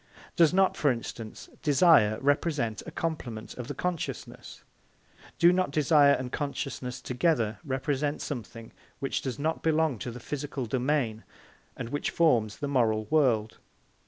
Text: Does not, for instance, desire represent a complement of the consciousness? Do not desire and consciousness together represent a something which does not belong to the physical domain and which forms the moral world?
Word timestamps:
Does 0.35 0.51
not, 0.51 0.75
for 0.75 0.89
instance, 0.89 1.47
desire 1.61 2.17
represent 2.21 2.81
a 2.87 2.91
complement 2.91 3.53
of 3.55 3.67
the 3.67 3.75
consciousness? 3.75 4.63
Do 5.37 5.53
not 5.53 5.69
desire 5.69 6.13
and 6.13 6.31
consciousness 6.31 6.99
together 7.01 7.59
represent 7.63 8.15
a 8.17 8.25
something 8.25 8.71
which 8.97 9.21
does 9.21 9.37
not 9.37 9.61
belong 9.61 9.99
to 9.99 10.09
the 10.09 10.19
physical 10.19 10.65
domain 10.65 11.23
and 11.77 11.89
which 11.89 12.09
forms 12.09 12.57
the 12.57 12.67
moral 12.67 13.05
world? 13.11 13.59